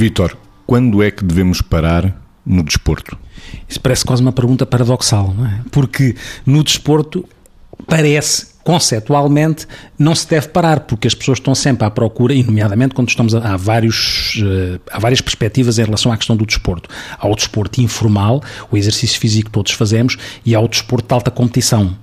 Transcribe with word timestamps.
Vitor, 0.00 0.34
quando 0.66 1.02
é 1.02 1.10
que 1.10 1.22
devemos 1.22 1.60
parar 1.60 2.18
no 2.46 2.62
desporto? 2.62 3.18
Isso 3.68 3.78
parece 3.78 4.02
quase 4.02 4.22
uma 4.22 4.32
pergunta 4.32 4.64
paradoxal, 4.64 5.34
não 5.34 5.44
é? 5.44 5.60
Porque 5.70 6.16
no 6.46 6.64
desporto 6.64 7.22
parece 7.86 8.46
conceptualmente 8.70 9.66
não 9.98 10.14
se 10.14 10.28
deve 10.28 10.46
parar, 10.46 10.78
porque 10.80 11.08
as 11.08 11.12
pessoas 11.12 11.38
estão 11.38 11.56
sempre 11.56 11.84
à 11.84 11.90
procura, 11.90 12.32
e 12.32 12.40
nomeadamente 12.40 12.94
quando 12.94 13.08
estamos 13.08 13.34
a, 13.34 13.54
há, 13.54 13.56
vários, 13.56 14.36
uh, 14.36 14.80
há 14.92 15.00
várias 15.00 15.20
perspectivas 15.20 15.76
em 15.80 15.84
relação 15.84 16.12
à 16.12 16.16
questão 16.16 16.36
do 16.36 16.46
desporto. 16.46 16.88
Há 17.18 17.26
o 17.26 17.34
desporto 17.34 17.80
informal, 17.80 18.40
o 18.70 18.76
exercício 18.76 19.18
físico 19.18 19.46
que 19.46 19.52
todos 19.52 19.72
fazemos, 19.72 20.16
e 20.46 20.54
há 20.54 20.60
o 20.60 20.68
desporto 20.68 21.08
de 21.08 21.14
alta 21.14 21.32
competição. 21.32 21.96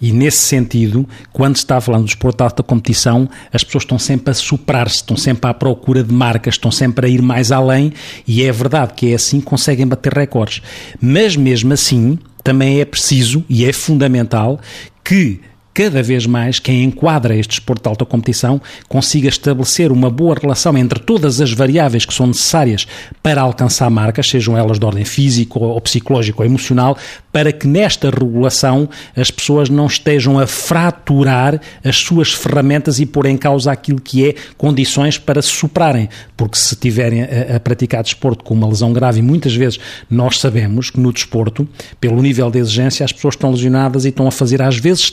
E 0.00 0.10
nesse 0.10 0.38
sentido, 0.38 1.06
quando 1.34 1.56
se 1.56 1.64
está 1.64 1.78
falando 1.82 2.04
do 2.04 2.06
desporto 2.06 2.38
de 2.38 2.44
alta 2.44 2.62
competição, 2.62 3.28
as 3.52 3.62
pessoas 3.62 3.84
estão 3.84 3.98
sempre 3.98 4.30
a 4.30 4.34
superar-se, 4.34 4.96
estão 4.96 5.18
sempre 5.18 5.50
à 5.50 5.52
procura 5.52 6.02
de 6.02 6.14
marcas, 6.14 6.54
estão 6.54 6.70
sempre 6.70 7.04
a 7.04 7.08
ir 7.10 7.20
mais 7.20 7.52
além, 7.52 7.92
e 8.26 8.42
é 8.42 8.50
verdade 8.50 8.94
que 8.94 9.12
é 9.12 9.16
assim 9.16 9.38
que 9.38 9.46
conseguem 9.46 9.86
bater 9.86 10.14
recordes. 10.14 10.62
Mas 10.98 11.36
mesmo 11.36 11.74
assim, 11.74 12.18
também 12.42 12.80
é 12.80 12.86
preciso 12.86 13.44
e 13.50 13.66
é 13.66 13.72
fundamental 13.72 14.58
que 15.04 15.40
cada 15.76 16.02
vez 16.02 16.24
mais 16.24 16.58
quem 16.58 16.84
enquadra 16.84 17.36
este 17.36 17.50
desporto 17.50 17.82
de 17.82 17.88
alta 17.90 18.06
competição 18.06 18.58
consiga 18.88 19.28
estabelecer 19.28 19.92
uma 19.92 20.08
boa 20.08 20.34
relação 20.34 20.74
entre 20.78 20.98
todas 20.98 21.38
as 21.38 21.52
variáveis 21.52 22.06
que 22.06 22.14
são 22.14 22.28
necessárias 22.28 22.86
para 23.22 23.42
alcançar 23.42 23.90
marcas, 23.90 24.26
sejam 24.26 24.56
elas 24.56 24.78
de 24.78 24.86
ordem 24.86 25.04
física 25.04 25.58
ou 25.58 25.78
psicológica 25.82 26.40
ou 26.40 26.46
emocional, 26.46 26.96
para 27.30 27.52
que 27.52 27.66
nesta 27.66 28.08
regulação 28.08 28.88
as 29.14 29.30
pessoas 29.30 29.68
não 29.68 29.84
estejam 29.84 30.38
a 30.38 30.46
fraturar 30.46 31.60
as 31.84 31.96
suas 31.96 32.32
ferramentas 32.32 32.98
e 32.98 33.04
pôr 33.04 33.26
em 33.26 33.36
causa 33.36 33.70
aquilo 33.70 34.00
que 34.00 34.26
é 34.26 34.34
condições 34.56 35.18
para 35.18 35.42
se 35.42 35.50
superarem. 35.50 36.08
Porque 36.34 36.56
se 36.56 36.74
tiverem 36.74 37.24
a, 37.24 37.56
a 37.56 37.60
praticar 37.60 38.02
desporto 38.02 38.42
com 38.42 38.54
uma 38.54 38.66
lesão 38.66 38.94
grave, 38.94 39.18
e 39.18 39.22
muitas 39.22 39.54
vezes 39.54 39.78
nós 40.08 40.38
sabemos 40.38 40.88
que 40.88 40.98
no 40.98 41.12
desporto, 41.12 41.68
pelo 42.00 42.22
nível 42.22 42.50
de 42.50 42.58
exigência, 42.58 43.04
as 43.04 43.12
pessoas 43.12 43.34
estão 43.34 43.50
lesionadas 43.50 44.06
e 44.06 44.08
estão 44.08 44.26
a 44.26 44.30
fazer 44.30 44.62
às 44.62 44.78
vezes 44.78 45.10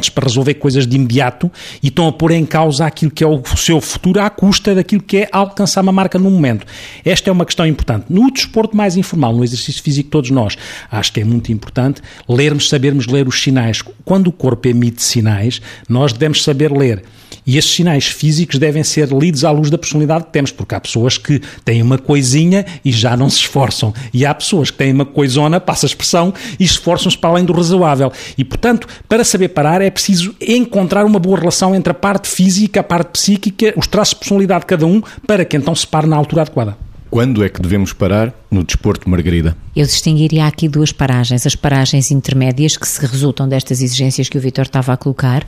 tratamentos 0.00 0.08
para 0.08 0.24
resolver 0.24 0.54
coisas 0.54 0.86
de 0.86 0.96
imediato 0.96 1.50
e 1.82 1.88
estão 1.88 2.08
a 2.08 2.12
pôr 2.12 2.32
em 2.32 2.46
causa 2.46 2.86
aquilo 2.86 3.10
que 3.10 3.22
é 3.22 3.26
o 3.26 3.42
seu 3.56 3.80
futuro 3.80 4.20
à 4.20 4.30
custa 4.30 4.74
daquilo 4.74 5.02
que 5.02 5.18
é 5.18 5.28
alcançar 5.30 5.82
uma 5.82 5.92
marca 5.92 6.18
no 6.18 6.30
momento. 6.30 6.66
Esta 7.04 7.30
é 7.30 7.32
uma 7.32 7.44
questão 7.44 7.66
importante. 7.66 8.06
No 8.08 8.30
desporto 8.30 8.76
mais 8.76 8.96
informal, 8.96 9.34
no 9.34 9.44
exercício 9.44 9.82
físico, 9.82 10.10
todos 10.10 10.30
nós, 10.30 10.56
acho 10.90 11.12
que 11.12 11.20
é 11.20 11.24
muito 11.24 11.52
importante 11.52 12.00
lermos, 12.28 12.68
sabermos 12.68 13.06
ler 13.06 13.28
os 13.28 13.40
sinais. 13.42 13.82
Quando 14.04 14.28
o 14.28 14.32
corpo 14.32 14.66
emite 14.66 15.02
sinais, 15.02 15.60
nós 15.88 16.12
devemos 16.12 16.42
saber 16.42 16.72
ler. 16.72 17.02
E 17.46 17.56
esses 17.56 17.70
sinais 17.70 18.06
físicos 18.06 18.58
devem 18.58 18.82
ser 18.84 19.08
lidos 19.08 19.44
à 19.44 19.50
luz 19.50 19.70
da 19.70 19.78
personalidade 19.78 20.24
que 20.24 20.32
temos, 20.32 20.52
porque 20.52 20.74
há 20.74 20.80
pessoas 20.80 21.18
que 21.18 21.40
têm 21.64 21.82
uma 21.82 21.98
coisinha 21.98 22.64
e 22.84 22.92
já 22.92 23.16
não 23.16 23.28
se 23.30 23.38
esforçam. 23.38 23.94
E 24.12 24.26
há 24.26 24.34
pessoas 24.34 24.70
que 24.70 24.78
têm 24.78 24.92
uma 24.92 25.06
coisona, 25.06 25.60
passa 25.60 25.86
a 25.86 25.88
expressão, 25.88 26.32
e 26.58 26.64
esforçam-se 26.64 27.16
para 27.16 27.30
além 27.30 27.44
do 27.44 27.52
razoável. 27.52 28.12
E, 28.36 28.44
portanto, 28.44 28.86
para 29.08 29.24
saber 29.24 29.48
parar 29.48 29.80
é 29.80 29.89
preciso 29.90 30.34
encontrar 30.40 31.04
uma 31.04 31.18
boa 31.18 31.38
relação 31.38 31.74
entre 31.74 31.90
a 31.90 31.94
parte 31.94 32.28
física, 32.28 32.80
a 32.80 32.84
parte 32.84 33.10
psíquica, 33.12 33.74
os 33.76 33.86
traços 33.86 34.14
de 34.14 34.20
personalidade 34.20 34.60
de 34.60 34.66
cada 34.66 34.86
um, 34.86 35.02
para 35.26 35.44
que 35.44 35.56
então 35.56 35.74
se 35.74 35.86
pare 35.86 36.06
na 36.06 36.16
altura 36.16 36.42
adequada. 36.42 36.76
Quando 37.10 37.44
é 37.44 37.48
que 37.48 37.60
devemos 37.60 37.92
parar 37.92 38.32
no 38.50 38.64
desporto, 38.64 39.08
Margarida? 39.08 39.56
Eu 39.74 39.86
distinguiria 39.86 40.46
aqui 40.46 40.68
duas 40.68 40.90
paragens. 40.90 41.46
As 41.46 41.54
paragens 41.54 42.10
intermédias, 42.10 42.76
que 42.76 42.86
se 42.86 43.00
resultam 43.06 43.48
destas 43.48 43.80
exigências 43.80 44.28
que 44.28 44.36
o 44.36 44.40
Vitor 44.40 44.64
estava 44.64 44.92
a 44.92 44.96
colocar, 44.96 45.46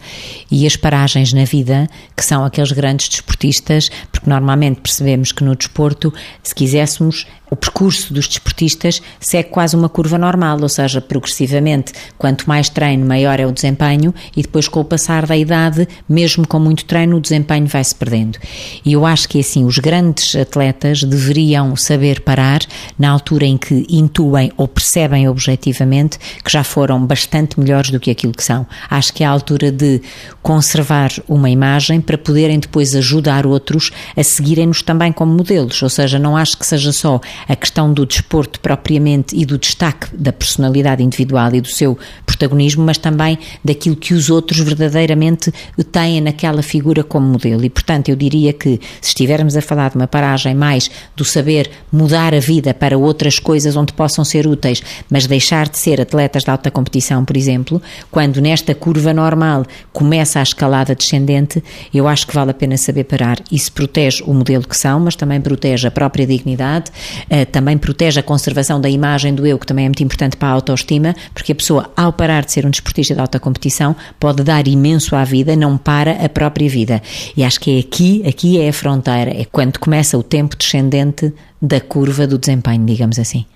e 0.51 0.67
as 0.67 0.77
paragens 0.77 1.33
na 1.33 1.45
vida, 1.45 1.89
que 2.17 2.25
são 2.25 2.45
aqueles 2.45 2.71
grandes 2.71 3.09
desportistas, 3.09 3.91
porque 4.13 4.31
normalmente 4.31 4.81
percebemos 4.81 5.33
que 5.33 5.43
no 5.43 5.57
desporto, 5.57 6.13
se 6.43 6.55
quiséssemos, 6.55 7.27
o 7.51 7.57
percurso 7.57 8.15
dos 8.15 8.29
desportistas 8.29 9.03
segue 9.21 9.51
quase 9.51 9.77
uma 9.77 9.89
curva 9.89 10.17
normal, 10.17 10.59
ou 10.63 10.69
seja, 10.71 11.03
progressivamente, 11.03 11.93
quanto 12.17 12.49
mais 12.49 12.71
treino, 12.71 13.05
maior 13.05 13.39
é 13.39 13.47
o 13.47 13.53
desempenho, 13.53 14.15
e 14.35 14.41
depois, 14.41 14.69
com 14.69 14.81
o 14.81 14.85
passar 14.85 15.27
da 15.27 15.37
idade, 15.37 15.87
mesmo 16.09 16.47
com 16.47 16.59
muito 16.59 16.87
treino, 16.87 17.19
o 17.19 17.21
desempenho 17.21 17.67
vai 17.67 17.85
se 17.85 17.95
perdendo. 17.95 18.39
E 18.83 18.95
eu 18.95 19.05
acho 19.05 19.29
que 19.29 19.41
assim, 19.41 19.67
os 19.67 19.79
grandes 19.79 20.35
atletas 20.35 21.03
deveriam 21.03 21.77
saber 21.77 22.21
parar 22.21 22.61
na 23.03 23.11
altura 23.11 23.45
em 23.47 23.57
que 23.57 23.85
intuem 23.91 24.53
ou 24.57 24.69
percebem 24.69 25.29
objetivamente 25.29 26.21
que 26.45 26.53
já 26.53 26.63
foram 26.63 27.05
bastante 27.05 27.59
melhores 27.59 27.91
do 27.91 27.99
que 27.99 28.13
aquilo 28.13 28.33
que 28.33 28.45
são. 28.45 28.65
Acho 28.89 29.13
que 29.13 29.25
é 29.25 29.27
a 29.27 29.31
altura 29.31 29.73
de 29.73 30.01
conservar 30.41 31.11
uma 31.27 31.51
imagem 31.51 32.01
para 32.01 32.17
poderem 32.17 32.61
depois 32.61 32.95
ajudar 32.95 33.45
outros 33.45 33.91
a 34.17 34.23
seguirem-nos 34.23 34.83
também 34.83 35.11
como 35.11 35.35
modelos, 35.35 35.83
ou 35.83 35.89
seja, 35.89 36.17
não 36.17 36.37
acho 36.37 36.57
que 36.57 36.65
seja 36.65 36.93
só 36.93 37.21
a 37.49 37.57
questão 37.57 37.93
do 37.93 38.07
desporto 38.07 38.61
propriamente 38.61 39.37
e 39.37 39.45
do 39.45 39.59
destaque 39.59 40.17
da 40.17 40.33
personalidade 40.33 41.03
individual 41.03 41.53
e 41.57 41.61
do 41.61 41.69
seu 41.69 41.99
protagonismo, 42.25 42.85
mas 42.85 42.99
também 42.99 43.37
daquilo 43.65 43.97
que 43.97 44.15
os 44.15 44.31
outros 44.31 44.61
verdadeiramente 44.61 45.53
têm 45.91 46.21
naquela 46.21 46.63
figura 46.63 47.03
como 47.03 47.27
modelo. 47.27 47.65
E, 47.65 47.71
portanto, 47.71 48.11
eu 48.11 48.15
diria 48.15 48.53
que 48.53 48.81
se 49.01 49.09
estivermos 49.09 49.57
a 49.57 49.61
falar 49.61 49.91
de 49.91 49.97
uma 49.97 50.07
paragem 50.07 50.55
mais 50.55 50.89
do 51.17 51.25
saber 51.25 51.69
mudar 51.91 52.33
a 52.33 52.39
vida 52.39 52.73
para 52.73 52.92
outras 52.97 53.39
coisas 53.39 53.77
onde 53.77 53.93
possam 53.93 54.25
ser 54.25 54.47
úteis, 54.47 54.83
mas 55.11 55.27
deixar 55.27 55.69
de 55.69 55.79
ser 55.79 56.01
atletas 56.01 56.45
de 56.45 56.51
alta 56.51 56.71
competição, 56.71 57.25
por 57.25 57.37
exemplo, 57.37 57.81
quando 58.11 58.41
nesta 58.41 58.75
curva 58.75 59.13
normal 59.13 59.65
começa 59.93 60.41
a 60.41 60.43
escalada 60.43 60.95
descendente, 60.95 61.63
eu 61.93 62.09
acho 62.09 62.27
que 62.27 62.35
vale 62.35 62.51
a 62.51 62.55
pena 62.55 62.77
saber 62.77 63.05
parar. 63.05 63.39
Isso 63.51 63.73
protege 63.73 64.23
o 64.27 64.35
modelo 64.35 64.67
que 64.67 64.77
são, 64.77 65.01
mas 65.01 65.17
também 65.17 65.41
protege 65.41 65.87
a 65.87 65.91
própria 65.91 66.27
dignidade, 66.27 66.91
eh, 67.29 67.45
também 67.45 67.79
protege 67.79 68.21
a 68.21 68.23
conservação 68.23 68.81
da 68.81 68.89
imagem 68.89 69.35
do 69.35 69.47
eu, 69.47 69.59
que 69.59 69.67
também 69.67 69.87
é 69.87 69.89
muito 69.89 70.03
importante 70.03 70.37
para 70.37 70.49
a 70.49 70.53
autoestima, 70.53 71.15
porque 71.35 71.53
a 71.53 71.55
pessoa, 71.55 71.91
ao 71.97 72.13
parar 72.13 72.45
de 72.45 72.53
ser 72.53 72.67
um 72.67 72.71
desportista 72.71 73.15
de 73.15 73.21
alta 73.21 73.39
competição, 73.39 73.95
pode 74.19 74.43
dar 74.43 74.67
imenso 74.67 75.15
à 75.17 75.25
vida, 75.25 75.55
não 75.57 75.77
para 75.77 76.25
a 76.25 76.29
própria 76.29 76.69
vida. 76.69 77.03
E 77.37 77.45
acho 77.45 77.61
que 77.61 77.77
é 77.77 77.81
aqui, 77.81 78.23
aqui 78.27 78.61
é 78.61 78.69
a 78.69 78.73
fronteira, 78.73 79.31
é 79.31 79.45
quando 79.45 79.79
começa 79.79 80.17
o 80.17 80.23
tempo 80.23 80.57
descendente 80.57 81.33
da 81.63 81.81
curva 81.81 82.27
do 82.27 82.37
desempenho, 82.37 82.85
digamos 82.85 83.21
assim. 83.21 83.47